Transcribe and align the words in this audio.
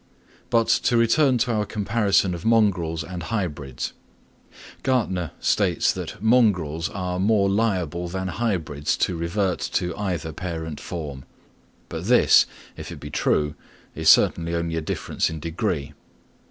But 0.49 0.67
to 0.67 0.97
return 0.97 1.37
to 1.37 1.51
our 1.53 1.63
comparison 1.67 2.33
of 2.33 2.43
mongrels 2.43 3.03
and 3.03 3.21
hybrids: 3.21 3.93
Gärtner 4.83 5.29
states 5.39 5.91
that 5.93 6.19
mongrels 6.23 6.89
are 6.89 7.19
more 7.19 7.47
liable 7.47 8.07
than 8.07 8.27
hybrids 8.29 8.97
to 8.97 9.15
revert 9.15 9.59
to 9.73 9.95
either 9.95 10.33
parent 10.33 10.79
form; 10.79 11.23
but 11.87 12.05
this, 12.07 12.47
if 12.75 12.91
it 12.91 12.99
be 12.99 13.11
true, 13.11 13.53
is 13.93 14.09
certainly 14.09 14.55
only 14.55 14.75
a 14.75 14.81
difference 14.81 15.29
in 15.29 15.39
degree. 15.39 15.93